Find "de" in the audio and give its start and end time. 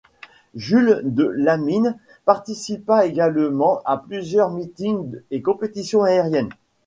1.03-1.25